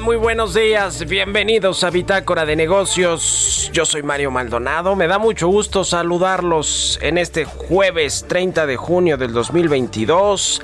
[0.00, 1.06] Muy buenos días.
[1.06, 3.70] Bienvenidos a Bitácora de Negocios.
[3.72, 4.96] Yo soy Mario Maldonado.
[4.96, 10.62] Me da mucho gusto saludarlos en este jueves 30 de junio del 2022.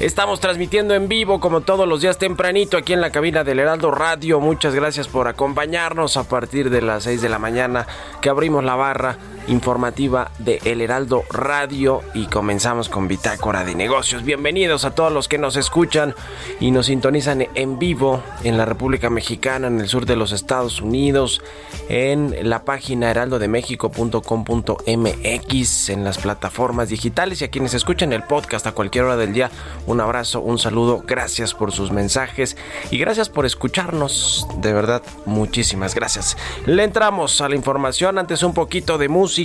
[0.00, 3.92] Estamos transmitiendo en vivo como todos los días tempranito aquí en la cabina del Heraldo
[3.92, 4.40] Radio.
[4.40, 7.86] Muchas gracias por acompañarnos a partir de las 6 de la mañana
[8.20, 9.16] que abrimos la barra
[9.48, 14.24] informativa de El Heraldo Radio y comenzamos con Bitácora de Negocios.
[14.24, 16.14] Bienvenidos a todos los que nos escuchan
[16.60, 20.80] y nos sintonizan en vivo en la República Mexicana, en el sur de los Estados
[20.80, 21.42] Unidos,
[21.88, 28.72] en la página heraldodemexico.com.mx, en las plataformas digitales y a quienes escuchan el podcast a
[28.72, 29.52] cualquier hora del día,
[29.86, 32.56] un abrazo, un saludo, gracias por sus mensajes
[32.90, 36.36] y gracias por escucharnos, de verdad, muchísimas gracias.
[36.66, 39.35] Le entramos a la información, antes un poquito de música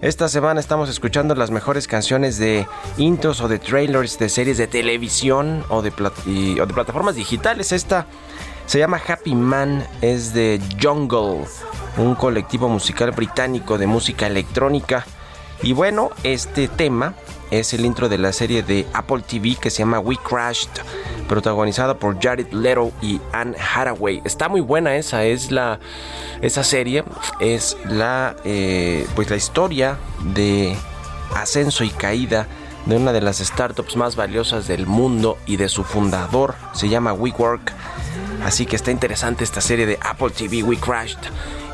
[0.00, 2.66] esta semana estamos escuchando las mejores canciones de
[2.96, 7.70] intros o de trailers de series de televisión o de, o de plataformas digitales.
[7.72, 8.06] Esta
[8.64, 11.44] se llama Happy Man, es de Jungle,
[11.98, 15.04] un colectivo musical británico de música electrónica.
[15.62, 17.12] Y bueno, este tema
[17.50, 20.70] es el intro de la serie de Apple TV que se llama We Crashed,
[21.28, 24.22] protagonizada por Jared Leto y Anne Hathaway.
[24.24, 25.78] Está muy buena esa, es la
[26.42, 27.04] esa serie
[27.40, 29.98] es la eh, pues la historia
[30.34, 30.76] de
[31.34, 32.46] ascenso y caída
[32.86, 37.12] de una de las startups más valiosas del mundo y de su fundador, se llama
[37.12, 37.72] WeWork.
[38.44, 41.18] Así que está interesante esta serie de Apple TV We Crashed.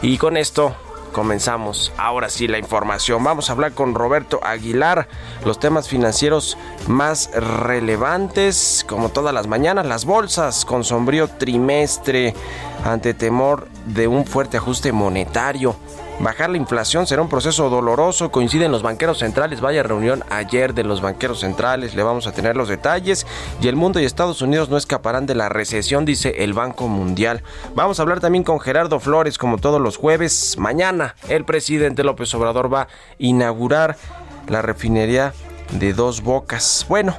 [0.01, 0.75] Y con esto
[1.13, 3.23] comenzamos ahora sí la información.
[3.23, 5.09] Vamos a hablar con Roberto Aguilar,
[5.45, 6.57] los temas financieros
[6.89, 12.35] más relevantes, como todas las mañanas, las bolsas con sombrío trimestre
[12.85, 15.77] ante temor de un fuerte ajuste monetario.
[16.23, 20.85] Bajar la inflación será un proceso doloroso, coinciden los banqueros centrales, vaya reunión ayer de
[20.85, 23.27] los banqueros centrales, le vamos a tener los detalles
[23.61, 27.43] y el mundo y Estados Unidos no escaparán de la recesión, dice el Banco Mundial.
[27.75, 30.55] Vamos a hablar también con Gerardo Flores, como todos los jueves.
[30.59, 32.89] Mañana el presidente López Obrador va a
[33.19, 33.97] inaugurar
[34.47, 35.35] la refinería
[35.73, 36.87] de dos bocas.
[36.89, 37.17] Bueno,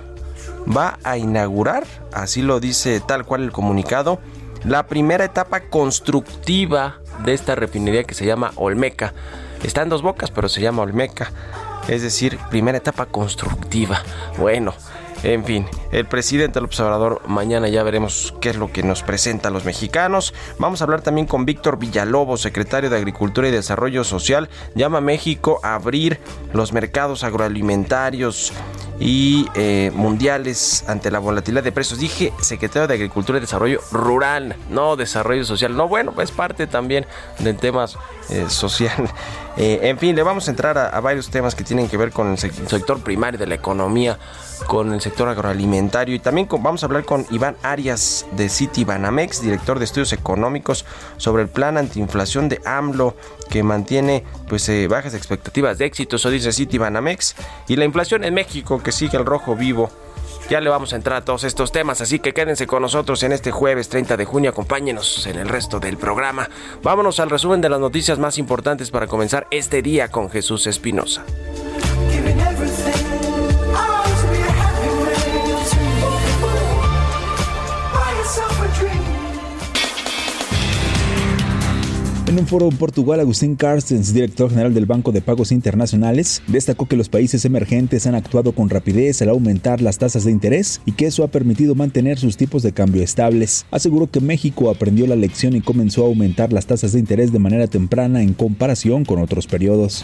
[0.66, 1.84] va a inaugurar,
[2.14, 4.20] así lo dice tal cual el comunicado,
[4.64, 9.14] la primera etapa constructiva de esta refinería que se llama Olmeca.
[9.64, 11.32] Está en dos bocas, pero se llama Olmeca.
[11.88, 14.02] Es decir, primera etapa constructiva.
[14.38, 14.74] Bueno,
[15.24, 19.48] en fin, el presidente López Obrador, mañana ya veremos qué es lo que nos presenta
[19.48, 20.34] a los mexicanos.
[20.60, 24.50] Vamos a hablar también con Víctor Villalobos, secretario de Agricultura y Desarrollo Social.
[24.76, 26.20] Llama a México a abrir
[26.52, 28.52] los mercados agroalimentarios
[29.00, 32.00] y eh, mundiales ante la volatilidad de precios.
[32.00, 35.76] Dije secretario de Agricultura y Desarrollo Rural, no Desarrollo Social.
[35.76, 37.06] No, bueno, es parte también
[37.40, 37.86] del tema
[38.30, 39.10] eh, social.
[39.56, 42.32] Eh, en fin, le vamos a entrar a, varios temas que tienen que ver con
[42.32, 44.18] el sector primario de la economía,
[44.68, 49.42] con el sector agroalimentario y también vamos a hablar con Iván Arias de City Banamex,
[49.42, 50.86] director de estudios económicos
[51.18, 53.16] sobre el plan antiinflación de AMLO
[53.50, 57.36] que mantiene pues bajas expectativas de éxito, eso dice City Banamex
[57.68, 59.90] y la inflación en México que sigue el rojo vivo.
[60.50, 63.32] Ya le vamos a entrar a todos estos temas, así que quédense con nosotros en
[63.32, 66.50] este jueves 30 de junio, acompáñenos en el resto del programa.
[66.82, 71.24] Vámonos al resumen de las noticias más importantes para comenzar este día con Jesús Espinosa.
[82.44, 86.98] Un foro en Portugal, Agustín Carstens, director general del Banco de Pagos Internacionales, destacó que
[86.98, 91.06] los países emergentes han actuado con rapidez al aumentar las tasas de interés y que
[91.06, 93.66] eso ha permitido mantener sus tipos de cambio estables.
[93.72, 97.40] Aseguró que México aprendió la lección y comenzó a aumentar las tasas de interés de
[97.40, 100.04] manera temprana en comparación con otros periodos.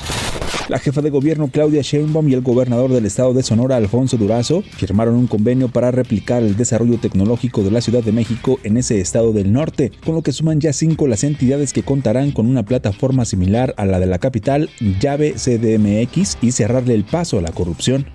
[0.70, 4.62] La jefa de gobierno Claudia Sheinbaum y el gobernador del estado de Sonora Alfonso Durazo
[4.62, 9.02] firmaron un convenio para replicar el desarrollo tecnológico de la Ciudad de México en ese
[9.02, 12.64] estado del norte, con lo que suman ya cinco las entidades que contarán con una
[12.64, 17.52] plataforma similar a la de la capital, llave CDMX, y cerrarle el paso a la
[17.52, 18.06] corrupción.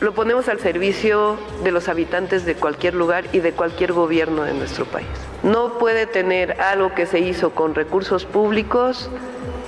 [0.00, 4.54] Lo ponemos al servicio de los habitantes de cualquier lugar y de cualquier gobierno de
[4.54, 5.08] nuestro país.
[5.42, 9.10] No puede tener algo que se hizo con recursos públicos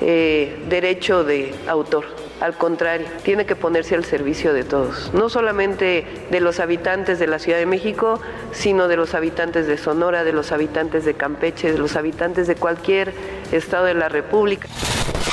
[0.05, 2.05] eh, derecho de autor.
[2.41, 7.29] Al contrario, tiene que ponerse al servicio de todos, no solamente de los habitantes de
[7.29, 11.71] la Ciudad de México, sino de los habitantes de Sonora, de los habitantes de Campeche,
[11.71, 13.15] de los habitantes de cualquier
[13.53, 14.69] estado de la República.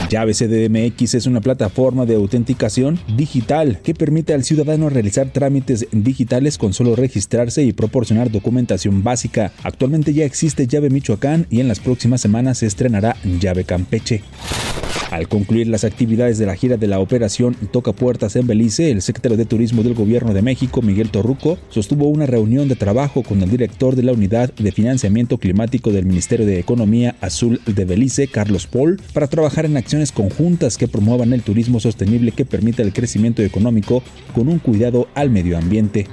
[0.09, 6.57] Llave CDMX es una plataforma de autenticación digital que permite al ciudadano realizar trámites digitales
[6.57, 9.51] con solo registrarse y proporcionar documentación básica.
[9.63, 14.23] Actualmente ya existe Llave Michoacán y en las próximas semanas se estrenará Llave Campeche.
[15.11, 19.01] Al concluir las actividades de la gira de la operación Toca Puertas en Belice, el
[19.01, 23.41] secretario de Turismo del Gobierno de México, Miguel Torruco, sostuvo una reunión de trabajo con
[23.41, 28.08] el director de la Unidad de Financiamiento Climático del Ministerio de Economía Azul de Belice,
[28.31, 32.93] Carlos Paul, para trabajar en acciones conjuntas que promuevan el turismo sostenible que permita el
[32.93, 34.03] crecimiento económico
[34.33, 36.07] con un cuidado al medio ambiente.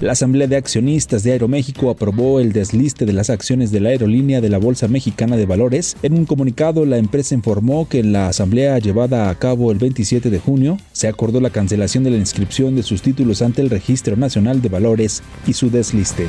[0.00, 4.40] La Asamblea de Accionistas de Aeroméxico aprobó el desliste de las acciones de la aerolínea
[4.40, 5.96] de la Bolsa Mexicana de Valores.
[6.02, 10.30] En un comunicado, la empresa informó que en la asamblea llevada a cabo el 27
[10.30, 14.16] de junio se acordó la cancelación de la inscripción de sus títulos ante el Registro
[14.16, 16.26] Nacional de Valores y su desliste.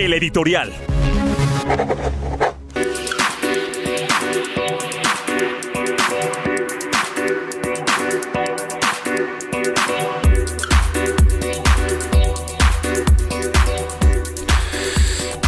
[0.00, 0.72] El editorial.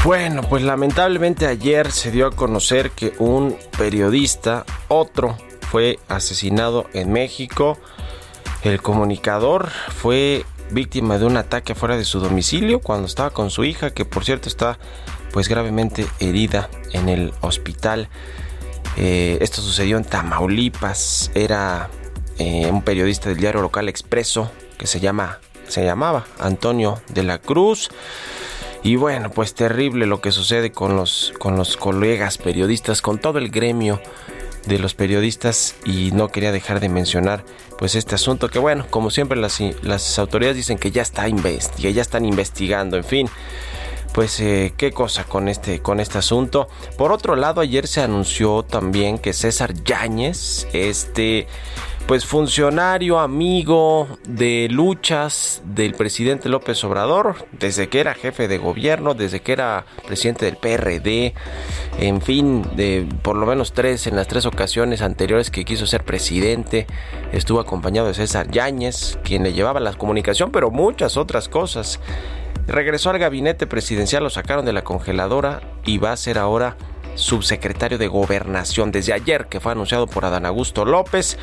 [0.04, 7.10] Bueno, pues lamentablemente ayer se dio a conocer que un periodista, otro, fue asesinado en
[7.10, 7.78] México.
[8.62, 13.64] El comunicador fue víctima de un ataque fuera de su domicilio cuando estaba con su
[13.64, 14.78] hija, que por cierto está
[15.32, 18.08] pues gravemente herida en el hospital.
[18.96, 21.30] Eh, esto sucedió en Tamaulipas.
[21.34, 21.88] Era
[22.38, 25.38] eh, un periodista del diario local Expreso que se llama,
[25.68, 27.90] se llamaba Antonio de la Cruz.
[28.82, 33.38] Y bueno, pues terrible lo que sucede con los, con los colegas periodistas, con todo
[33.38, 34.00] el gremio
[34.66, 37.44] de los periodistas y no quería dejar de mencionar
[37.78, 41.26] pues este asunto que bueno, como siempre las, las autoridades dicen que ya está
[41.80, 43.28] que ya están investigando, en fin.
[44.12, 46.68] pues eh, qué cosa con este con este asunto.
[46.96, 51.46] Por otro lado, ayer se anunció también que César Yáñez, este
[52.06, 59.14] pues funcionario amigo de luchas del presidente López Obrador, desde que era jefe de gobierno,
[59.14, 61.34] desde que era presidente del PRD,
[61.98, 66.04] en fin, de por lo menos tres en las tres ocasiones anteriores que quiso ser
[66.04, 66.86] presidente,
[67.32, 72.00] estuvo acompañado de César Yáñez, quien le llevaba la comunicación, pero muchas otras cosas.
[72.66, 76.76] Regresó al gabinete presidencial, lo sacaron de la congeladora y va a ser ahora
[77.14, 81.38] subsecretario de Gobernación desde ayer que fue anunciado por Adán Augusto López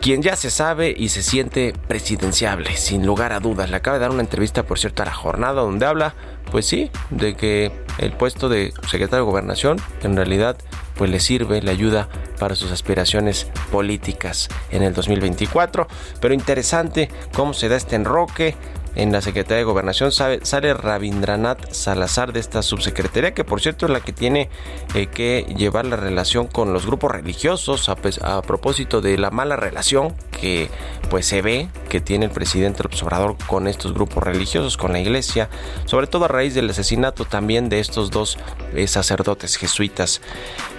[0.00, 3.70] quien ya se sabe y se siente presidenciable, sin lugar a dudas.
[3.70, 6.14] Le acaba de dar una entrevista, por cierto, a la jornada donde habla,
[6.50, 10.56] pues sí, de que el puesto de secretario de gobernación en realidad
[10.96, 15.86] pues le sirve, le ayuda para sus aspiraciones políticas en el 2024.
[16.20, 18.54] Pero interesante cómo se da este enroque
[18.94, 23.92] en la Secretaría de Gobernación sale Rabindranath Salazar de esta subsecretaría, que por cierto es
[23.92, 24.50] la que tiene
[24.94, 30.14] eh, que llevar la relación con los grupos religiosos a, propósito de la mala relación
[30.40, 30.68] que
[31.08, 35.48] pues se ve que tiene el presidente Obrador con estos grupos religiosos, con la iglesia,
[35.84, 38.38] sobre todo a raíz del asesinato también de estos dos
[38.74, 40.20] eh, sacerdotes jesuitas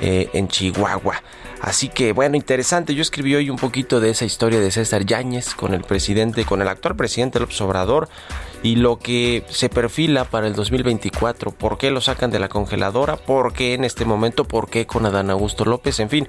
[0.01, 1.21] eh, en Chihuahua.
[1.61, 2.95] Así que bueno, interesante.
[2.95, 6.61] Yo escribí hoy un poquito de esa historia de César Yáñez con el presidente, con
[6.61, 8.09] el actual presidente López Obrador
[8.63, 11.51] y lo que se perfila para el 2024.
[11.51, 13.15] ¿Por qué lo sacan de la congeladora?
[13.15, 14.45] ¿Por qué en este momento?
[14.45, 15.99] ¿Por qué con Adán Augusto López?
[15.99, 16.27] En fin,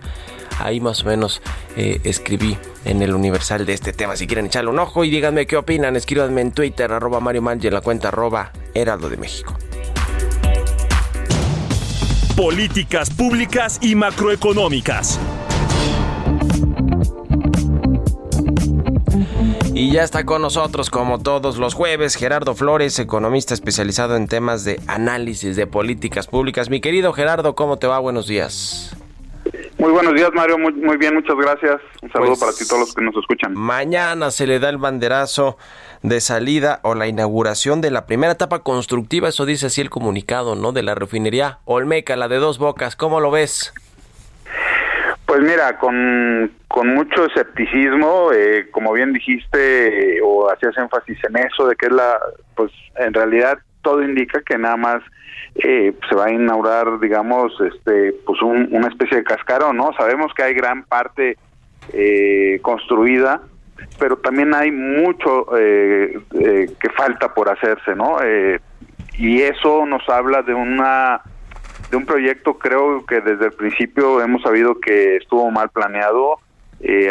[0.59, 1.41] ahí más o menos
[1.77, 4.17] eh, escribí en el Universal de este tema.
[4.17, 7.69] Si quieren echarle un ojo y díganme qué opinan, escríbanme en Twitter, arroba Mario Manji,
[7.69, 9.57] en la cuenta arroba Heraldo de México
[12.37, 15.21] políticas públicas y macroeconómicas.
[19.75, 24.65] Y ya está con nosotros, como todos los jueves, Gerardo Flores, economista especializado en temas
[24.65, 26.71] de análisis de políticas públicas.
[26.71, 27.99] Mi querido Gerardo, ¿cómo te va?
[27.99, 28.97] Buenos días.
[29.83, 30.59] Muy buenos días, Mario.
[30.59, 31.81] Muy, muy bien, muchas gracias.
[32.03, 33.53] Un saludo pues, para ti todos los que nos escuchan.
[33.55, 35.59] Mañana se le da el banderazo
[36.05, 40.55] de salida o la inauguración de la primera etapa constructiva, eso dice así el comunicado,
[40.55, 40.71] ¿no?
[40.71, 42.95] De la refinería Olmeca, la de dos bocas.
[42.95, 43.75] ¿Cómo lo ves?
[45.27, 51.67] Pues mira, con, con mucho escepticismo, eh, como bien dijiste, o hacías énfasis en eso,
[51.67, 52.21] de que es la,
[52.55, 55.03] pues en realidad todo indica que nada más
[55.55, 59.93] eh, se va a inaugurar, digamos, este, pues una especie de cascarón, ¿no?
[59.99, 61.37] Sabemos que hay gran parte
[61.93, 63.43] eh, construida,
[63.99, 68.19] pero también hay mucho eh, que falta por hacerse, ¿no?
[69.19, 71.21] y eso nos habla de una
[71.91, 76.39] de un proyecto, creo que desde el principio hemos sabido que estuvo mal planeado.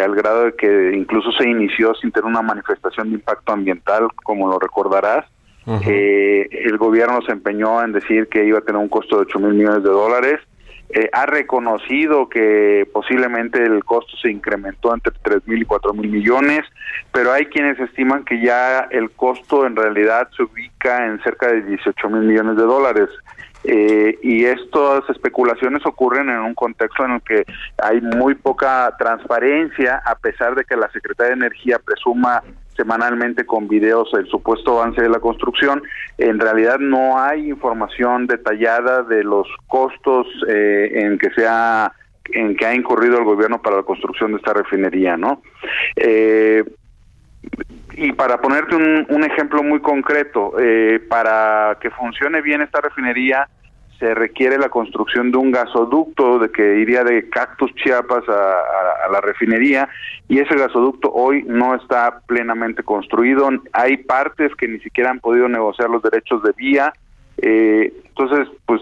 [0.03, 4.49] al grado de que incluso se inició sin tener una manifestación de impacto ambiental, como
[4.49, 5.25] lo recordarás,
[5.67, 9.39] eh, el gobierno se empeñó en decir que iba a tener un costo de 8
[9.39, 10.39] mil millones de dólares.
[10.93, 16.09] Eh, ha reconocido que posiblemente el costo se incrementó entre 3 mil y 4 mil
[16.11, 16.65] millones,
[17.13, 21.61] pero hay quienes estiman que ya el costo en realidad se ubica en cerca de
[21.61, 23.09] 18 mil millones de dólares.
[23.63, 27.45] Eh, y estas especulaciones ocurren en un contexto en el que
[27.77, 32.43] hay muy poca transparencia, a pesar de que la Secretaría de Energía presuma
[32.75, 35.83] semanalmente con videos el supuesto avance de la construcción.
[36.17, 41.91] En realidad no hay información detallada de los costos eh, en que se ha
[42.33, 45.41] en que ha incurrido el gobierno para la construcción de esta refinería, ¿no?
[45.95, 46.63] Eh,
[47.93, 53.49] y para ponerte un, ejemplo muy concreto, eh, para que funcione bien esta refinería,
[54.01, 59.21] se requiere la construcción de un gasoducto de que iría de Cactus Chiapas a, la
[59.21, 59.87] refinería
[60.27, 63.47] y ese gasoducto hoy no está plenamente construido.
[63.73, 66.93] Hay partes que ni siquiera han podido negociar los derechos de vía.
[67.37, 68.81] Eh, entonces, pues,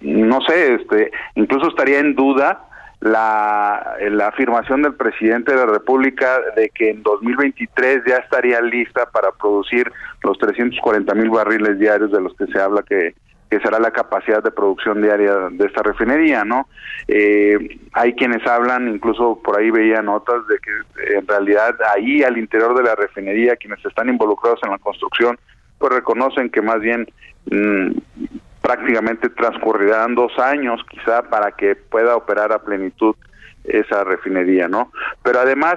[0.00, 2.64] no sé, este, incluso estaría en duda
[3.00, 9.04] la, la afirmación del presidente de la República de que en 2023 ya estaría lista
[9.12, 13.14] para producir los 340 mil barriles diarios de los que se habla que,
[13.52, 16.68] que será la capacidad de producción diaria de esta refinería, ¿no?
[17.06, 22.38] Eh, hay quienes hablan, incluso por ahí veía notas de que en realidad ahí al
[22.38, 25.38] interior de la refinería, quienes están involucrados en la construcción,
[25.76, 27.06] pues reconocen que más bien
[27.50, 27.90] mm,
[28.62, 33.14] prácticamente transcurrirán dos años quizá para que pueda operar a plenitud
[33.64, 34.90] esa refinería, ¿no?
[35.22, 35.74] Pero además,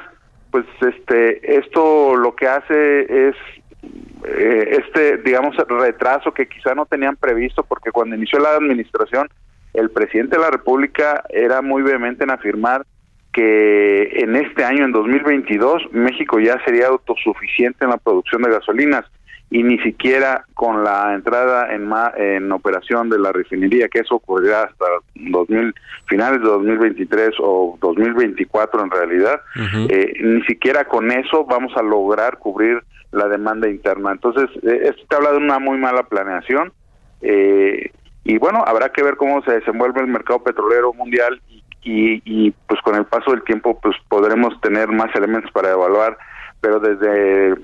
[0.50, 3.36] pues este, esto lo que hace es
[4.28, 9.30] eh, este, digamos, retraso que quizá no tenían previsto, porque cuando inició la administración,
[9.74, 12.86] el presidente de la República era muy vehemente en afirmar
[13.34, 19.06] que en este año, en 2022, México ya sería autosuficiente en la producción de gasolinas.
[19.52, 24.64] y ni siquiera con la entrada en, en operación de la refinería, que eso ocurrirá
[24.64, 25.74] hasta 2000,
[26.08, 29.42] finales de 2023 o 2024 en realidad,
[29.90, 32.82] eh, ni siquiera con eso vamos a lograr cubrir
[33.16, 34.12] la demanda interna.
[34.12, 36.74] Entonces, eh, esto te habla de una muy mala planeación.
[37.22, 37.92] Eh,
[38.24, 41.42] y bueno, habrá que ver cómo se desenvuelve el mercado petrolero mundial
[41.84, 46.18] y, y, pues con el paso del tiempo pues podremos tener más elementos para evaluar
[46.66, 47.56] pero desde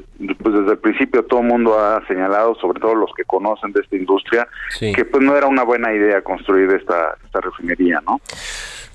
[0.44, 3.82] pues desde el principio todo el mundo ha señalado, sobre todo los que conocen de
[3.82, 4.48] esta industria,
[4.80, 8.22] que pues no era una buena idea construir esta, esta refinería, ¿no?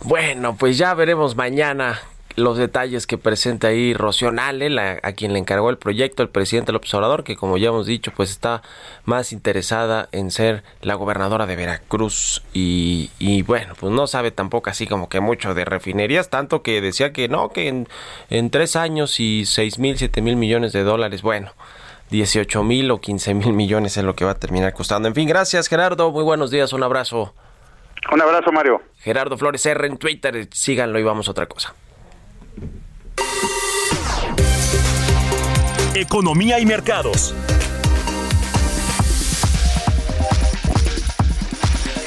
[0.04, 1.98] Bueno, pues ya veremos mañana
[2.36, 6.70] los detalles que presenta ahí Rocío Nale, a quien le encargó el proyecto, el presidente
[6.70, 8.62] López Obrador, que como ya hemos dicho, pues está
[9.04, 14.68] más interesada en ser la gobernadora de Veracruz y, y bueno, pues no sabe tampoco
[14.68, 17.88] así como que mucho de refinerías, tanto que decía que no, que en,
[18.28, 21.52] en tres años y seis mil, siete mil millones de dólares, bueno.
[22.08, 25.08] 18 mil o 15 mil millones es lo que va a terminar costando.
[25.08, 27.34] En fin, gracias Gerardo, muy buenos días, un abrazo.
[28.12, 28.80] Un abrazo Mario.
[28.98, 31.74] Gerardo Flores R en Twitter, síganlo y vamos a otra cosa.
[35.94, 37.34] Economía y mercados.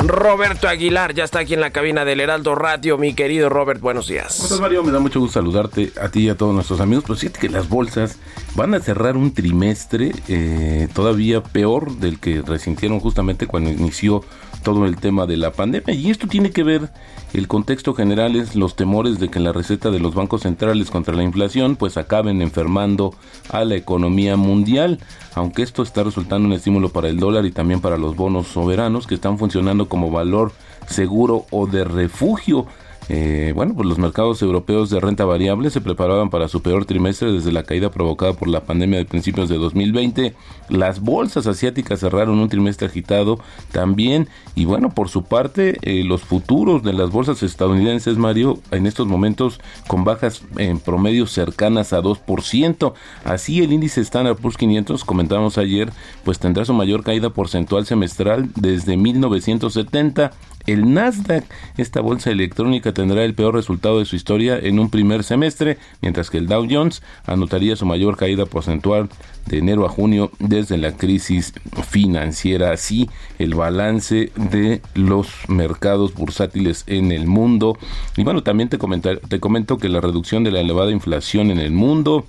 [0.09, 2.97] Roberto Aguilar ya está aquí en la cabina del Heraldo Radio.
[2.97, 4.33] Mi querido Robert, buenos días.
[4.37, 4.83] ¿Cómo estás, Mario?
[4.83, 7.03] Me da mucho gusto saludarte a ti y a todos nuestros amigos.
[7.05, 8.17] Pues fíjate que las bolsas
[8.55, 14.23] van a cerrar un trimestre eh, todavía peor del que resintieron justamente cuando inició
[14.63, 15.93] todo el tema de la pandemia.
[15.93, 16.89] Y esto tiene que ver,
[17.33, 21.15] el contexto general es los temores de que la receta de los bancos centrales contra
[21.15, 23.13] la inflación pues acaben enfermando
[23.49, 24.99] a la economía mundial,
[25.35, 29.07] aunque esto está resultando un estímulo para el dólar y también para los bonos soberanos
[29.07, 30.51] que están funcionando como valor
[30.87, 32.65] seguro o de refugio
[33.11, 37.31] eh, bueno, pues los mercados europeos de renta variable se preparaban para su peor trimestre
[37.31, 40.35] desde la caída provocada por la pandemia de principios de 2020.
[40.69, 43.39] Las bolsas asiáticas cerraron un trimestre agitado
[43.71, 44.29] también.
[44.53, 49.07] Y bueno, por su parte, eh, los futuros de las bolsas estadounidenses, Mario, en estos
[49.07, 52.93] momentos con bajas en promedio cercanas a 2%.
[53.25, 55.91] Así el índice Standard Poor's 500, comentamos ayer,
[56.23, 60.31] pues tendrá su mayor caída porcentual semestral desde 1970
[60.67, 61.43] el Nasdaq,
[61.77, 66.29] esta bolsa electrónica, tendrá el peor resultado de su historia en un primer semestre, mientras
[66.29, 69.09] que el Dow Jones anotaría su mayor caída porcentual
[69.45, 71.53] de enero a junio desde la crisis
[71.87, 72.71] financiera.
[72.71, 77.77] Así, el balance de los mercados bursátiles en el mundo.
[78.15, 81.71] Y bueno, también te, te comento que la reducción de la elevada inflación en el
[81.71, 82.25] mundo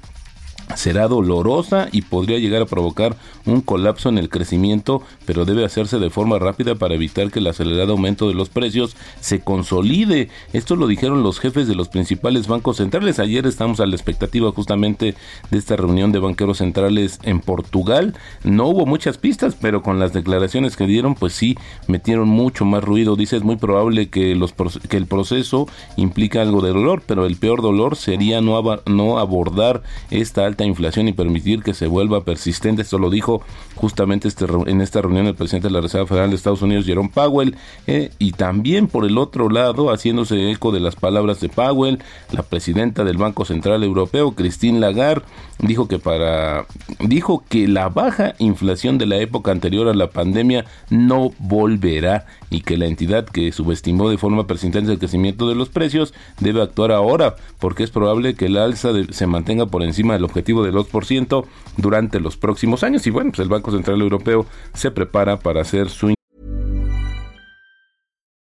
[0.76, 5.98] será dolorosa y podría llegar a provocar un colapso en el crecimiento, pero debe hacerse
[5.98, 10.28] de forma rápida para evitar que el acelerado aumento de los precios se consolide.
[10.52, 13.18] Esto lo dijeron los jefes de los principales bancos centrales.
[13.18, 15.14] Ayer estamos a la expectativa justamente
[15.50, 18.14] de esta reunión de banqueros centrales en Portugal.
[18.44, 21.56] No hubo muchas pistas, pero con las declaraciones que dieron, pues sí,
[21.86, 23.16] metieron mucho más ruido.
[23.16, 27.96] Dice, es muy probable que, el proceso implica algo de dolor, pero el peor dolor
[27.96, 32.82] sería no abordar esta alta inflación y permitir que se vuelva persistente.
[32.82, 33.42] Esto lo dijo
[33.74, 37.10] justamente este, en esta reunión el presidente de la Reserva Federal de Estados Unidos, Jerome
[37.12, 41.98] Powell, eh, y también por el otro lado, haciéndose eco de las palabras de Powell,
[42.32, 45.24] la presidenta del Banco Central Europeo, Christine Lagarde,
[45.58, 46.66] dijo que para
[47.00, 52.60] dijo que la baja inflación de la época anterior a la pandemia no volverá y
[52.62, 56.92] que la entidad que subestimó de forma persistente el crecimiento de los precios debe actuar
[56.92, 61.44] ahora porque es probable que el alza se mantenga por encima del objetivo del 2%
[61.76, 63.06] durante los próximos años.
[63.06, 66.14] Y bueno, pues el Banco Central Europeo se prepara para hacer su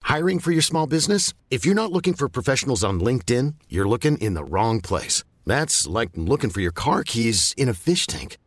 [0.04, 1.34] Hiring for your small business?
[1.50, 5.24] If you're not looking for professionals on LinkedIn, you're looking in the wrong place.
[5.46, 8.38] That's like looking for your car keys in a fish tank.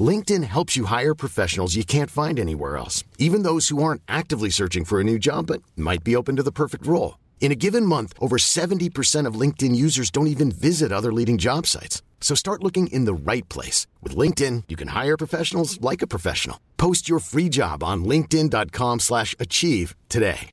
[0.00, 4.50] LinkedIn helps you hire professionals you can't find anywhere else, even those who aren't actively
[4.50, 7.18] searching for a new job but might be open to the perfect role.
[7.40, 11.66] In a given month, over 70% of LinkedIn users don't even visit other leading job
[11.66, 12.02] sites.
[12.20, 13.88] So start looking in the right place.
[14.00, 16.60] With LinkedIn, you can hire professionals like a professional.
[16.76, 20.50] Post your free job on linkedin.com slash achieve today.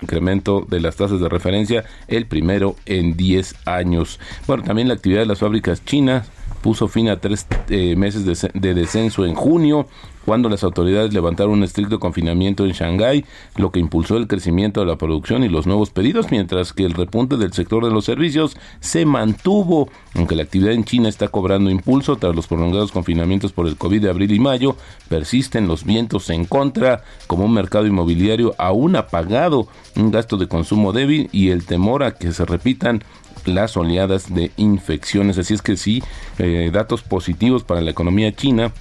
[0.00, 4.20] Incremento de las tasas de referencia, el primero en 10 años.
[4.46, 8.50] Bueno, también la actividad de las fábricas chinas puso fin a tres eh, meses de,
[8.54, 9.86] de, descenso en junio.
[10.24, 13.24] cuando las autoridades levantaron un estricto confinamiento en Shanghái,
[13.56, 16.92] lo que impulsó el crecimiento de la producción y los nuevos pedidos, mientras que el
[16.92, 21.70] repunte del sector de los servicios se mantuvo, aunque la actividad en China está cobrando
[21.70, 24.76] impulso tras los prolongados confinamientos por el COVID de abril y mayo,
[25.08, 30.92] persisten los vientos en contra, como un mercado inmobiliario aún apagado, un gasto de consumo
[30.92, 33.02] débil y el temor a que se repitan
[33.46, 35.38] las oleadas de infecciones.
[35.38, 36.02] Así es que sí,
[36.38, 38.72] eh, datos positivos para la economía china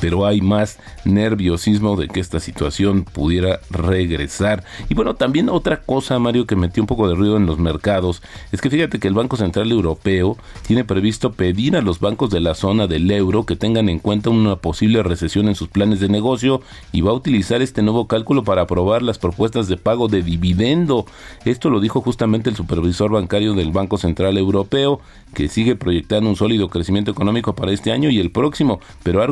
[0.00, 4.64] pero hay más nerviosismo de que esta situación pudiera regresar.
[4.88, 8.22] Y bueno, también otra cosa, Mario, que metió un poco de ruido en los mercados,
[8.52, 12.40] es que fíjate que el Banco Central Europeo tiene previsto pedir a los bancos de
[12.40, 16.08] la zona del euro que tengan en cuenta una posible recesión en sus planes de
[16.08, 16.60] negocio
[16.92, 21.06] y va a utilizar este nuevo cálculo para aprobar las propuestas de pago de dividendo.
[21.44, 25.00] Esto lo dijo justamente el supervisor bancario del Banco Central Europeo,
[25.34, 29.24] que sigue proyectando un sólido crecimiento económico para este año y el próximo, pero ha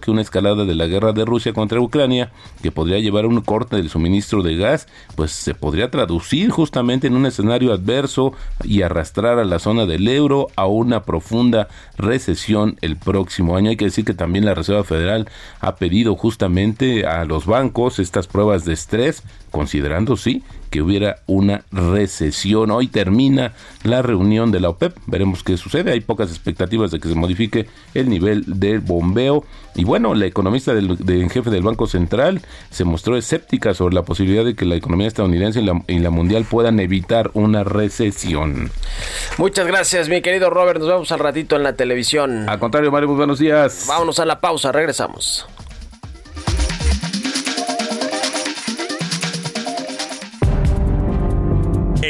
[0.00, 3.40] que una escalada de la guerra de Rusia contra Ucrania, que podría llevar a un
[3.40, 8.32] corte del suministro de gas, pues se podría traducir justamente en un escenario adverso
[8.64, 13.70] y arrastrar a la zona del euro a una profunda recesión el próximo año.
[13.70, 15.28] Hay que decir que también la Reserva Federal
[15.60, 21.64] ha pedido justamente a los bancos estas pruebas de estrés, considerando sí que hubiera una
[21.72, 22.70] recesión.
[22.70, 25.92] Hoy termina la reunión de la OPEP, veremos qué sucede.
[25.92, 29.44] Hay pocas expectativas de que se modifique el nivel de bombeo.
[29.74, 30.98] Y bueno, la economista del,
[31.30, 35.60] jefe del Banco Central se mostró escéptica sobre la posibilidad de que la economía estadounidense
[35.60, 38.70] y la, y la mundial puedan evitar una recesión.
[39.36, 40.80] Muchas gracias, mi querido Robert.
[40.80, 42.48] Nos vemos al ratito en la televisión.
[42.48, 43.84] Al contrario, Mario, muy buenos días.
[43.86, 45.46] Vámonos a la pausa, regresamos.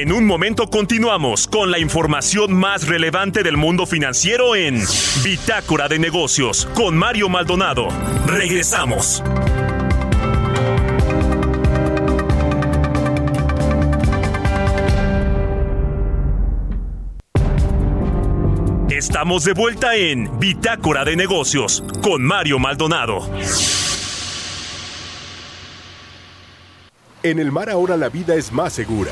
[0.01, 4.81] En un momento continuamos con la información más relevante del mundo financiero en
[5.25, 7.89] Bitácora de Negocios con Mario Maldonado.
[8.25, 9.25] Regresamos.
[18.89, 23.29] Estamos de vuelta en Bitácora de Negocios con Mario Maldonado.
[27.25, 29.11] En el mar ahora la vida es más segura.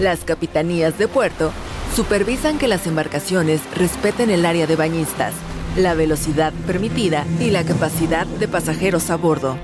[0.00, 1.52] Las capitanías de puerto
[1.94, 5.32] supervisan que las embarcaciones respeten el área de bañistas,
[5.76, 9.56] la velocidad permitida y la capacidad de pasajeros a bordo.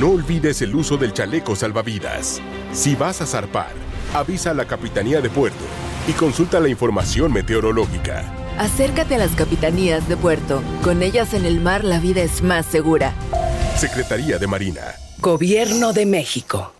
[0.00, 2.40] No olvides el uso del chaleco salvavidas.
[2.72, 3.70] Si vas a zarpar,
[4.12, 5.64] avisa a la Capitanía de Puerto
[6.08, 8.24] y consulta la información meteorológica.
[8.58, 10.62] Acércate a las capitanías de puerto.
[10.82, 13.12] Con ellas en el mar la vida es más segura.
[13.76, 14.82] Secretaría de Marina.
[15.20, 16.75] Gobierno de México.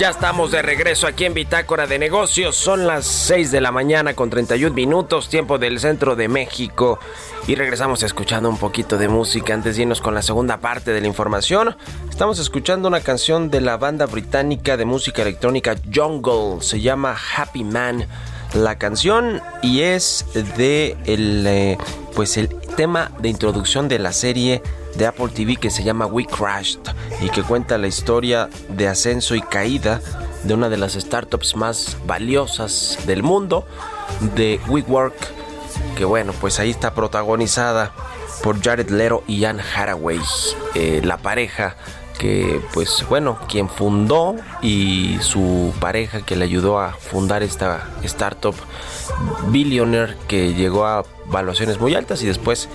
[0.00, 2.56] Ya estamos de regreso aquí en Bitácora de Negocios.
[2.56, 6.98] Son las 6 de la mañana con 31 minutos, tiempo del centro de México.
[7.46, 11.02] Y regresamos escuchando un poquito de música antes de irnos con la segunda parte de
[11.02, 11.76] la información.
[12.08, 16.62] Estamos escuchando una canción de la banda británica de música electrónica Jungle.
[16.62, 18.06] Se llama Happy Man
[18.54, 20.24] la canción y es
[20.56, 21.78] de el, eh,
[22.14, 24.62] pues el tema de introducción de la serie
[25.00, 26.80] de Apple TV que se llama We Crashed
[27.22, 30.02] y que cuenta la historia de ascenso y caída
[30.44, 33.66] de una de las startups más valiosas del mundo,
[34.34, 35.14] de WeWork,
[35.96, 37.92] que bueno, pues ahí está protagonizada
[38.42, 40.20] por Jared Leto y Anne Haraway,
[40.74, 41.76] eh, la pareja
[42.20, 48.54] que pues bueno, quien fundó y su pareja que le ayudó a fundar esta startup
[49.48, 52.68] billionaire que llegó a valuaciones muy altas y después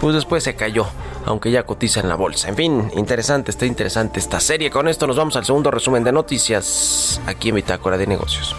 [0.00, 0.86] pues después se cayó,
[1.26, 2.48] aunque ya cotiza en la bolsa.
[2.48, 4.70] En fin, interesante, está interesante esta serie.
[4.70, 8.56] Con esto nos vamos al segundo resumen de noticias aquí en Bitácora de Negocios.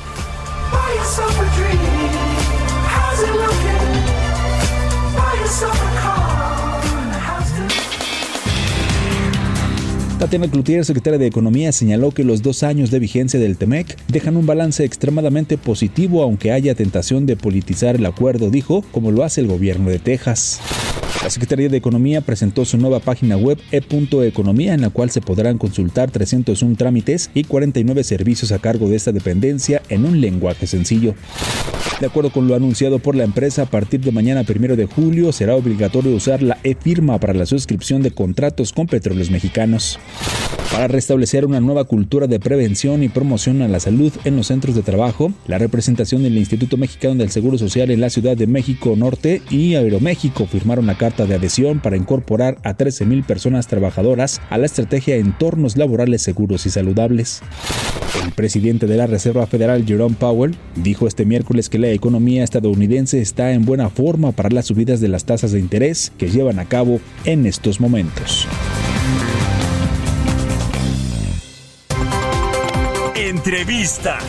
[10.19, 14.36] Tatiana Cloutier, secretaria de Economía, señaló que los dos años de vigencia del TEMEC dejan
[14.36, 19.41] un balance extremadamente positivo, aunque haya tentación de politizar el acuerdo, dijo, como lo hace
[19.41, 20.60] el gobierno de Texas.
[21.23, 25.58] La Secretaría de Economía presentó su nueva página web e.economía en la cual se podrán
[25.58, 31.15] consultar 301 trámites y 49 servicios a cargo de esta dependencia en un lenguaje sencillo.
[31.99, 35.32] De acuerdo con lo anunciado por la empresa, a partir de mañana primero de julio
[35.32, 39.99] será obligatorio usar la e-firma para la suscripción de contratos con petróleos mexicanos.
[40.71, 44.75] Para restablecer una nueva cultura de prevención y promoción a la salud en los centros
[44.75, 48.95] de trabajo, la representación del Instituto Mexicano del Seguro Social en la Ciudad de México
[48.95, 54.58] Norte y Aeroméxico firmaron la carta de adhesión para incorporar a 13.000 personas trabajadoras a
[54.58, 57.41] la estrategia Entornos Laborales Seguros y Saludables.
[58.24, 63.22] El presidente de la Reserva Federal, Jerome Powell, dijo este miércoles que la economía estadounidense
[63.22, 66.65] está en buena forma para las subidas de las tasas de interés que llevan a
[66.65, 68.48] cabo en estos momentos.
[73.15, 74.20] Entrevista.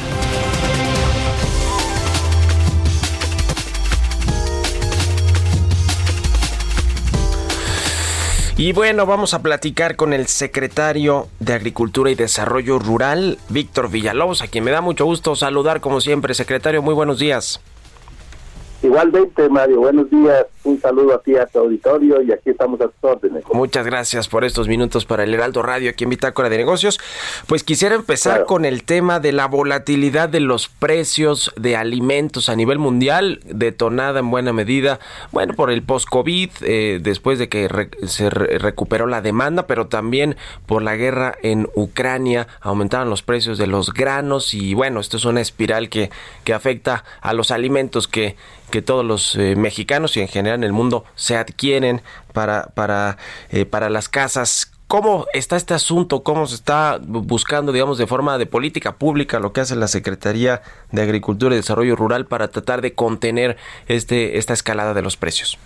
[8.58, 14.42] Y bueno, vamos a platicar con el secretario de Agricultura y Desarrollo Rural, Víctor Villalobos,
[14.42, 16.34] a quien me da mucho gusto saludar como siempre.
[16.34, 17.60] Secretario, muy buenos días.
[18.82, 20.44] Igualmente, Mario, buenos días.
[20.68, 23.42] Un saludo a ti, a tu auditorio, y aquí estamos a tus órdenes.
[23.54, 27.00] Muchas gracias por estos minutos para el Heraldo Radio aquí en Bitácora de Negocios.
[27.46, 32.56] Pues quisiera empezar con el tema de la volatilidad de los precios de alimentos a
[32.56, 35.00] nivel mundial, detonada en buena medida,
[35.32, 40.82] bueno, por el post-COVID, eh, después de que se recuperó la demanda, pero también por
[40.82, 45.40] la guerra en Ucrania, aumentaron los precios de los granos y bueno, esto es una
[45.40, 46.10] espiral que,
[46.44, 48.36] que afecta a los alimentos que
[48.70, 53.16] que todos los eh, mexicanos y en general en el mundo se adquieren para, para,
[53.50, 54.72] eh, para las casas.
[54.86, 56.22] ¿Cómo está este asunto?
[56.22, 60.62] ¿Cómo se está buscando, digamos, de forma de política pública lo que hace la Secretaría
[60.92, 65.58] de Agricultura y Desarrollo Rural para tratar de contener este, esta escalada de los precios?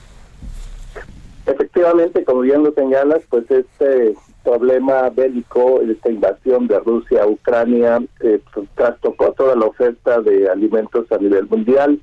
[1.46, 8.02] Efectivamente, como bien lo señalas, pues este problema bélico, esta invasión de Rusia a Ucrania,
[8.20, 12.00] eh, pues, trastocó toda la oferta de alimentos a nivel mundial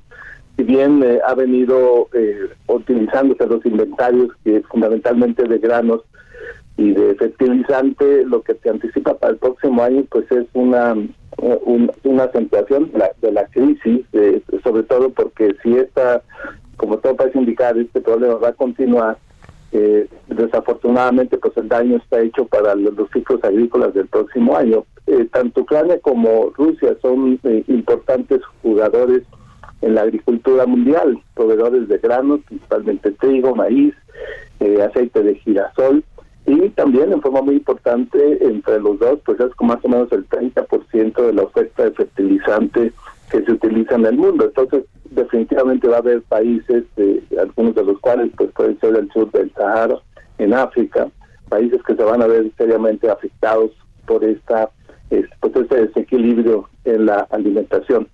[0.60, 6.02] si bien eh, ha venido eh, utilizándose los inventarios que fundamentalmente de granos
[6.76, 10.96] y de fertilizante, lo que se anticipa para el próximo año pues es una
[12.04, 14.04] una acentuación de la, de la crisis,
[14.62, 16.22] sobre todo porque si esta,
[16.76, 19.16] como todo parece indicar, este problema va a continuar,
[19.72, 24.84] eh, desafortunadamente pues el daño está hecho para los, ciclos agrícolas del próximo año.
[25.32, 29.22] tanto Ucrania como Rusia son importantes jugadores
[29.82, 33.94] en la agricultura mundial, proveedores de granos, principalmente trigo, maíz,
[34.60, 36.04] eh, aceite de girasol
[36.46, 40.12] y también en forma muy importante entre los dos, pues es como más o menos
[40.12, 42.92] el 30% de la oferta de fertilizante
[43.30, 44.46] que se utiliza en el mundo.
[44.46, 46.84] Entonces, definitivamente va a haber países,
[47.38, 49.98] algunos de los cuales pues pueden ser del sur del Sahara,
[50.38, 51.08] en África,
[51.48, 53.70] países que se van a ver seriamente afectados
[54.06, 54.70] por esta
[55.40, 58.08] pues este desequilibrio en la alimentación.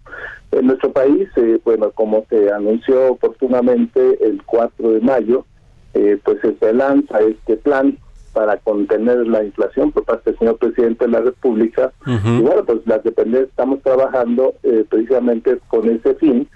[0.52, 5.44] En nuestro país, eh, bueno, como se anunció oportunamente el 4 de mayo,
[5.94, 7.98] eh, pues se lanza este plan
[8.32, 11.92] para contener la inflación por parte del señor presidente de la República.
[12.06, 16.46] Y bueno, pues las dependencias estamos trabajando eh, precisamente con ese fin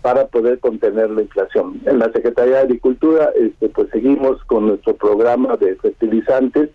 [0.00, 1.80] para poder contener la inflación.
[1.84, 6.70] En la Secretaría de Agricultura, este, pues seguimos con nuestro programa de fertilizantes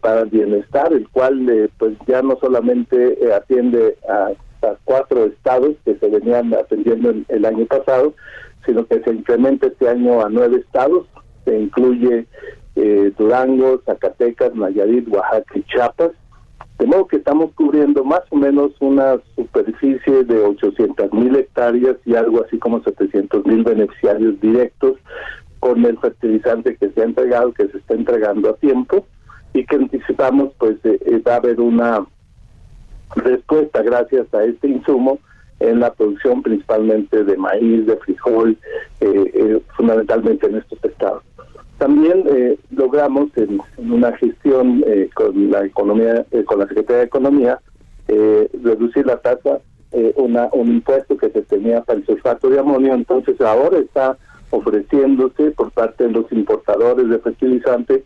[0.00, 4.32] para el bienestar, el cual pues ya no solamente atiende a
[4.84, 8.14] cuatro estados que se venían atendiendo el, año pasado,
[8.64, 11.06] sino que se incrementa este año a nueve estados,
[11.44, 12.26] se incluye
[12.76, 16.12] eh, Durango, Zacatecas, Nayarit, Oaxaca y Chiapas,
[16.78, 22.14] de modo que estamos cubriendo más o menos una superficie de 800 mil hectáreas y
[22.14, 24.96] algo así como 700 mil beneficiarios directos
[25.60, 29.06] con el fertilizante que se ha entregado, que se está entregando a tiempo
[29.54, 32.06] y que anticipamos pues eh, va a haber una
[33.14, 35.18] respuesta gracias a este insumo
[35.60, 38.58] en la producción principalmente de maíz, de frijol,
[39.00, 41.22] eh, eh, fundamentalmente en estos estados.
[41.78, 44.82] También eh, logramos en, una gestión
[45.14, 47.60] con la economía, con la Secretaría de Economía,
[48.08, 49.60] reducir la tasa,
[50.16, 54.16] una, un impuesto que se tenía para el sulfato de amonio, entonces ahora está
[54.50, 58.02] ofreciéndose por parte de los importadores de fertilizantes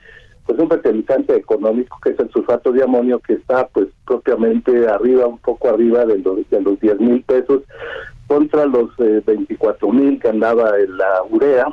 [0.50, 5.26] pues un fertilizante económico que es el sulfato de amonio que está pues propiamente arriba,
[5.26, 7.62] un poco arriba de los, de los 10 mil pesos
[8.26, 11.66] contra los eh, 24 mil que andaba en la urea.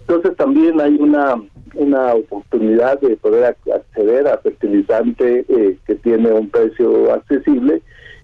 [0.00, 1.42] Entonces también hay una,
[1.74, 7.80] una oportunidad de poder acceder a fertilizante eh, que tiene un precio accesible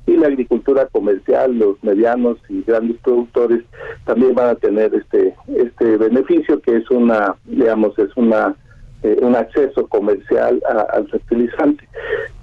[0.07, 3.63] y la agricultura comercial, los medianos y grandes productores
[4.05, 8.55] también van a tener este este beneficio que es una digamos es una
[9.03, 10.61] eh, un acceso comercial
[10.93, 11.89] al fertilizante.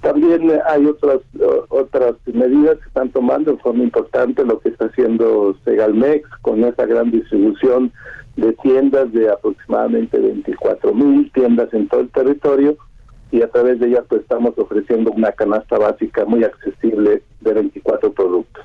[0.00, 1.18] También hay otras
[1.68, 6.86] otras medidas que están tomando en forma importante lo que está haciendo Segalmex con esa
[6.86, 7.92] gran distribución
[8.36, 12.76] de tiendas de aproximadamente 24 mil tiendas en todo el territorio
[13.30, 18.12] y a través de ellas pues estamos ofreciendo una canasta básica muy accesible de 24
[18.12, 18.64] productos.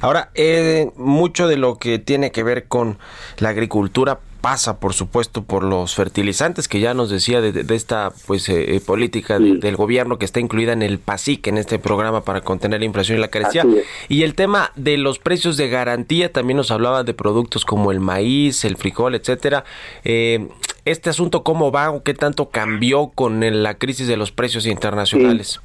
[0.00, 2.98] Ahora, eh, mucho de lo que tiene que ver con
[3.38, 8.48] la agricultura pasa, por supuesto, por los fertilizantes que ya nos decía de, esta pues
[8.48, 12.40] eh, eh, política del gobierno que está incluida en el PASIC, en este programa para
[12.40, 13.64] contener la inflación y la carencia.
[14.08, 18.00] Y el tema de los precios de garantía, también nos hablaba de productos como el
[18.00, 19.64] maíz, el frijol, etcétera.
[20.04, 25.60] este asunto, ¿cómo va o qué tanto cambió con la crisis de los precios internacionales?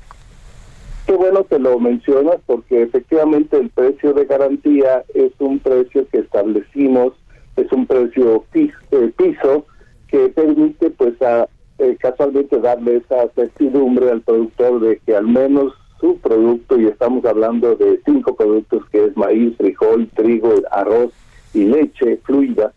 [1.06, 6.20] Qué bueno que lo mencionas porque efectivamente el precio de garantía es un precio que
[6.20, 7.14] establecimos,
[7.56, 9.66] es un precio eh, piso
[10.08, 11.48] que permite pues a,
[11.80, 17.26] eh, casualmente darle esa certidumbre al productor de que al menos su producto, y estamos
[17.26, 21.12] hablando de cinco productos que es maíz, frijol, trigo, arroz
[21.54, 22.74] y leche fluida,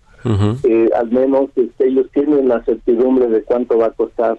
[0.65, 4.39] eh, al menos este, ellos tienen la certidumbre de cuánto va a costar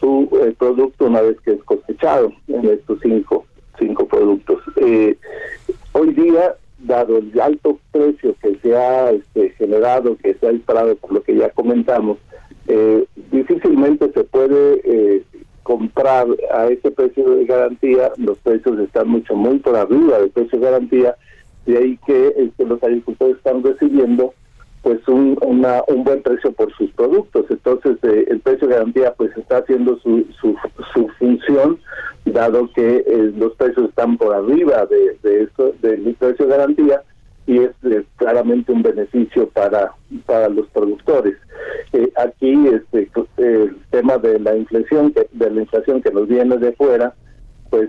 [0.00, 3.46] su eh, producto una vez que es cosechado en estos cinco,
[3.78, 4.60] cinco productos.
[4.76, 5.16] Eh,
[5.92, 6.56] hoy día,
[6.86, 11.22] dado el alto precio que se ha este, generado, que se ha disparado por lo
[11.22, 12.18] que ya comentamos,
[12.68, 15.24] eh, difícilmente se puede
[15.64, 20.58] comprar a ese precio de garantía, los precios están mucho, muy por arriba del precio
[20.58, 21.16] de garantía,
[21.66, 24.34] de ahí que este, los agricultores están recibiendo
[24.84, 27.46] pues un, un buen precio por sus productos.
[27.48, 30.54] Entonces eh, el precio de garantía pues está haciendo su, su,
[31.18, 31.78] función,
[32.26, 37.02] dado que eh, los precios están por arriba de, de eso, del precio de garantía
[37.46, 39.94] y es eh, claramente un beneficio para
[40.26, 41.36] para los productores.
[42.16, 46.72] aquí este el tema de la inflación que, de la inflación que nos viene de
[46.72, 47.14] fuera,
[47.70, 47.88] pues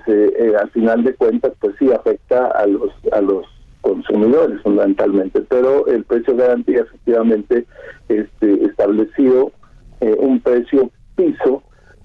[0.61, 3.45] al final de cuentas pues sí afecta a los a los
[3.85, 7.65] consumidores fundamentalmente, pero el precio de garantía efectivamente
[8.09, 9.51] este, estableció
[10.01, 11.61] eh, un precio piso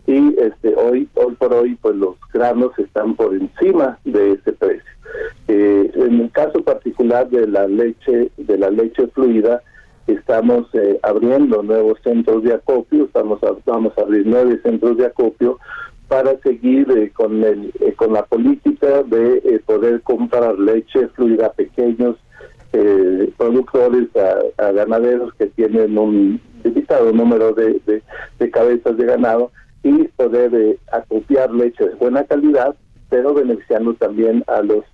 [0.06, 4.92] y este hoy hoy por hoy pues los granos están por encima de ese precio.
[5.48, 9.62] Eh, en el caso particular de la leche de la leche fluida
[10.06, 15.58] estamos eh, abriendo nuevos centros de acopio, estamos vamos a abrir nueve centros de acopio
[16.10, 21.46] para seguir eh, con el eh, con la política de eh, poder comprar leche fluida
[21.46, 22.16] a pequeños
[23.36, 24.08] productores,
[24.56, 27.80] a, ganaderos que tienen un limitado número de,
[28.38, 29.50] de, cabezas de ganado
[29.82, 32.76] y poder acopiar leche de buena calidad,
[33.08, 34.84] pero beneficiando también a los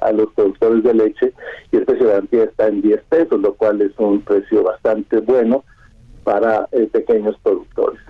[0.00, 1.32] a los productores de leche
[1.72, 5.18] y el precio de garantía está en 10 pesos, lo cual es un precio bastante
[5.18, 5.64] bueno
[6.22, 8.00] para pequeños productores.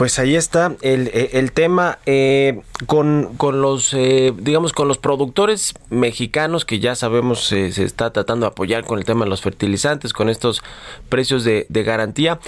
[0.00, 4.96] Pues ahí está el, eh, el tema eh, con, con, los, eh, digamos, con los
[4.96, 9.42] productores mexicanos que ya sabemos se está tratando de apoyar con el tema de los
[9.42, 10.62] fertilizantes, con estos
[11.10, 12.40] precios de, de garantía.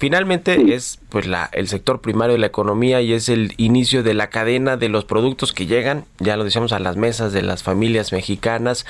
[0.00, 4.14] finalmente es pues la, el sector primario de la economía y es el inicio de
[4.14, 7.62] la cadena de los productos que llegan, ya lo decíamos, a las mesas de las
[7.62, 8.86] familias mexicanas.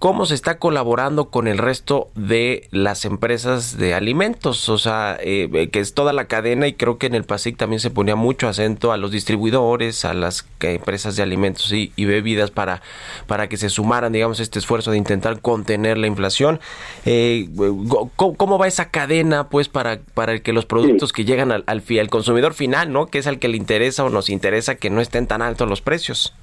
[0.00, 4.68] ¿Cómo se está colaborando con el resto de las empresas de alimentos?
[4.68, 7.90] O sea, que es toda la cadena y creo que en el PASIC también se
[7.90, 12.82] ponía mucho acento a los distribuidores, a las empresas de alimentos y, bebidas para,
[13.26, 16.60] para que se sumaran, digamos, este esfuerzo de intentar contener la inflación.
[17.04, 17.48] Eh,
[18.16, 22.10] ¿cómo, va esa cadena, pues, para, para que los productos que llegan al, al, al
[22.10, 23.06] consumidor final, ¿no?
[23.06, 25.80] Que es al que le interesa o nos interesa que no estén tan altos los
[25.80, 26.34] precios.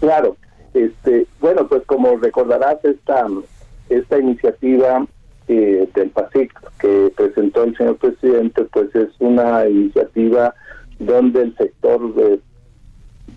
[0.00, 0.36] Claro,
[0.74, 3.26] este, bueno, pues como recordarás esta
[3.88, 5.06] esta iniciativa
[5.48, 10.54] eh, del PASIC que presentó el señor presidente, pues es una iniciativa
[10.98, 12.40] donde el sector de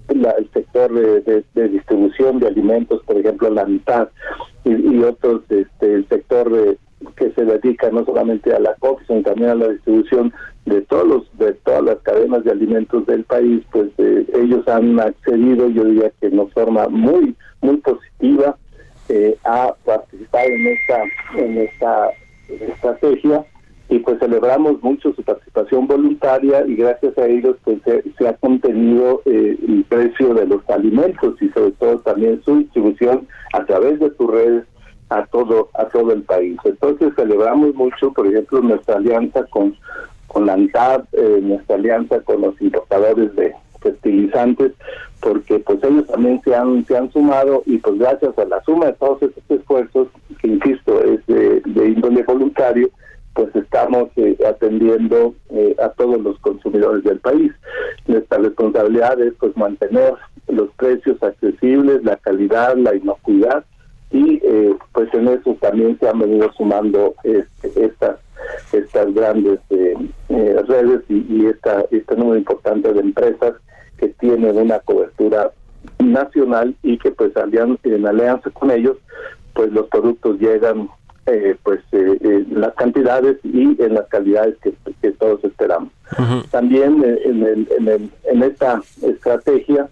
[0.10, 4.10] el sector de, distribución de alimentos, por ejemplo, la mitad
[4.66, 6.78] y, otros, este, el sector de,
[7.16, 10.34] que se dedica no solamente a la COP, sino también a la distribución
[10.66, 15.00] de todos los, de todas las cadenas de alimentos del país, pues eh, ellos han
[15.00, 18.58] accedido, yo diría que de forma muy muy positiva
[19.10, 21.04] eh, a participar en esta
[21.38, 22.10] en esta
[22.60, 23.46] estrategia
[23.90, 29.22] y pues celebramos mucho su participación voluntaria y gracias a ellos pues se, ha contenido
[29.26, 34.10] eh, el precio de los alimentos y sobre todo también su distribución a través de
[34.16, 34.64] sus redes
[35.10, 36.58] a todo a todo el país.
[36.64, 39.76] Entonces celebramos mucho por ejemplo nuestra alianza con
[40.28, 44.72] con la ANTAD, eh, nuestra alianza con los importadores de fertilizantes
[45.22, 48.88] porque pues ellos también se han, se han sumado y pues gracias a la suma
[48.88, 50.08] de todos estos esfuerzos,
[50.42, 52.90] que insisto, es de, índole voluntario,
[53.34, 57.52] pues estamos eh, atendiendo eh, a todos los consumidores del país.
[58.08, 60.14] Nuestra responsabilidad es pues mantener
[60.48, 63.64] los precios accesibles, la calidad, la inocuidad
[64.12, 68.18] y eh, pues en eso también se han venido sumando este, estas
[68.74, 69.60] estas grandes
[70.68, 73.54] redes y, y esta, este número importante de empresas
[74.02, 75.52] que tienen una cobertura
[76.00, 78.98] nacional y que pues en alianza con ellos
[79.54, 80.90] pues los productos llegan
[81.28, 84.72] eh, pues eh, en las cantidades y en las calidades que,
[85.12, 85.92] todos esperamos.
[86.50, 89.88] También eh, en, el, en, el, en esta estrategia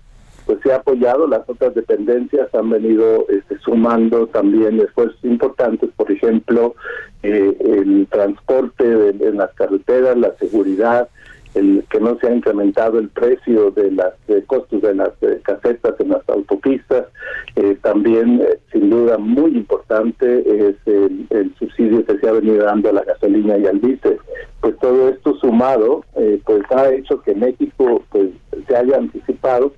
[0.48, 6.12] pues se ha apoyado, las otras dependencias han venido este, sumando también esfuerzos importantes, por
[6.12, 6.74] ejemplo,
[7.22, 11.08] el transporte en las carreteras, la seguridad,
[11.56, 14.14] el que no se ha incrementado el precio de las
[14.48, 15.10] costos de las
[15.44, 17.08] casetas en las autopistas.
[17.56, 22.90] Eh, también, eh, sin duda, muy importante es el, subsidio que se ha venido dando
[22.90, 24.18] a la gasolina y al diésel.
[24.62, 28.30] Pues todo esto sumado, eh, pues ha hecho que México pues
[28.68, 29.74] se haya anticipado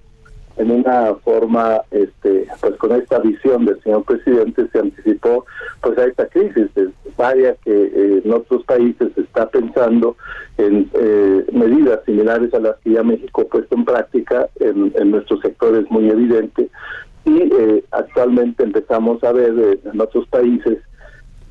[0.58, 5.45] en una forma, este, pues con esta visión del señor presidente se anticipó
[5.82, 6.68] pues a esta crisis.
[7.18, 10.16] Vaya que eh, en otros países se está pensando
[10.58, 15.12] en eh, medidas similares a las que ya México ha puesto en práctica en, en
[15.12, 16.70] nuestros sectores muy evidente
[17.26, 20.80] y eh, actualmente empezamos a ver en otros países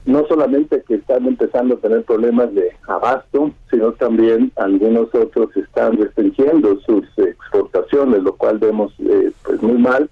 [0.07, 5.96] no solamente que están empezando a tener problemas de abasto, sino también algunos otros están
[5.98, 10.09] restringiendo sus exportaciones, lo cual vemos eh, pues muy mal,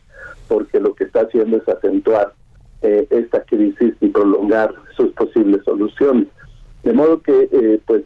[0.47, 2.35] porque lo que está haciendo es acentuar
[2.83, 6.29] eh, esta crisis y prolongar sus posibles soluciones.
[6.83, 8.05] De modo que eh, pues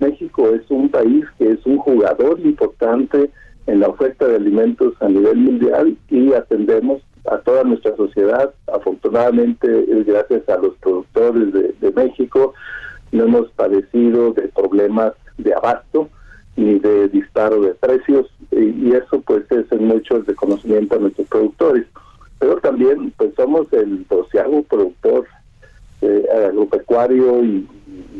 [0.00, 3.30] México es un país que es un jugador importante
[3.66, 8.52] en la oferta de alimentos a nivel mundial y atendemos a toda nuestra sociedad.
[8.72, 12.54] Afortunadamente, gracias a los productores de, México,
[13.12, 16.08] no hemos padecido de problemas de abasto
[16.56, 21.26] ni de disparo de precios y, eso pues es en mucho el reconocimiento a nuestros
[21.28, 21.86] productores.
[22.38, 25.26] Pero también pues somos el doceavo productor
[26.00, 27.68] eh, agropecuario y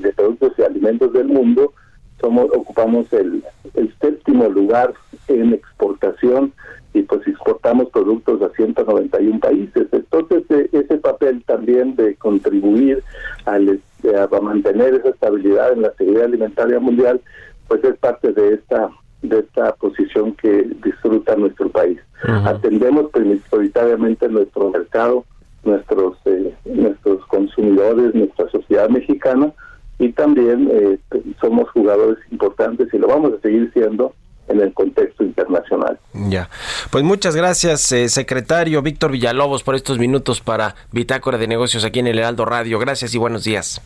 [0.03, 1.73] de productos y alimentos del mundo.
[2.21, 3.43] Somos ocupamos el,
[3.75, 4.93] el séptimo lugar
[5.29, 6.53] en exportación
[6.93, 9.87] y pues exportamos productos a 191 países.
[9.93, 13.03] Entonces e, ese papel también de contribuir
[13.45, 17.21] al, a mantener esa estabilidad en la seguridad alimentaria mundial,
[17.69, 18.91] pues es parte de esta
[19.23, 22.01] de esta posición que disfruta nuestro país.
[22.45, 25.27] Atendemos prioritariamente nuestro mercado,
[25.63, 29.53] nuestros eh, nuestros consumidores, nuestra sociedad mexicana
[30.01, 30.99] y también eh,
[31.41, 34.15] somos jugadores importantes y lo vamos a seguir siendo
[34.49, 36.01] en el contexto internacional.
[36.15, 36.49] Ya,
[36.91, 42.01] pues muchas gracias, eh, secretario Víctor Villalobos, por estos minutos para Bitácora de Negocios aquí
[42.01, 42.79] en el Heraldo Radio.
[42.79, 43.83] Gracias y buenos días.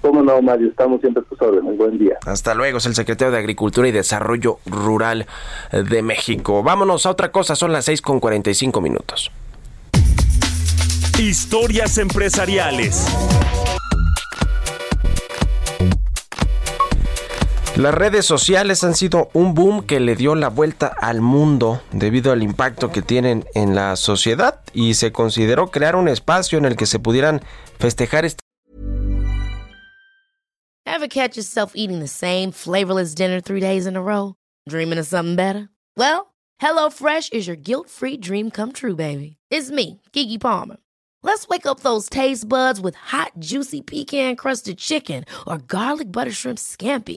[0.00, 1.76] Cómo no, Mario, estamos siempre a tus órdenes.
[1.76, 2.18] Buen día.
[2.26, 5.26] Hasta luego, es el secretario de Agricultura y Desarrollo Rural
[5.70, 6.62] de México.
[6.62, 9.30] Vámonos a otra cosa, son las 6 con 45 minutos.
[11.20, 13.06] Historias empresariales.
[17.76, 22.30] Las redes sociales han sido un boom que le dio la vuelta al mundo debido
[22.30, 26.76] al impacto que tienen en la sociedad y se consideró crear un espacio en el
[26.76, 27.40] que se pudieran
[27.78, 28.42] festejar este
[30.84, 34.34] Ever catch yourself eating the same flavorless dinner three days in a row?
[34.68, 35.70] Dreaming of something better?
[35.96, 39.38] Well, HelloFresh is your guilt-free dream come true, baby.
[39.50, 40.76] It's me, Kiki Palmer.
[41.22, 46.58] Let's wake up those taste buds with hot, juicy pecan-crusted chicken or garlic butter shrimp
[46.58, 47.16] scampi.